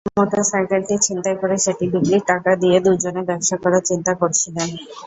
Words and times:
মোটরসাইকেলটি 0.17 0.95
ছিনতাই 1.05 1.35
করে 1.41 1.55
সেটি 1.65 1.85
বিক্রির 1.93 2.23
টাকা 2.31 2.51
দিয়ে 2.61 2.77
দুজনে 2.85 3.21
ব্যবসা 3.29 3.55
করার 3.63 3.83
চিন্তা 3.89 4.13
করছিলেন। 4.21 4.69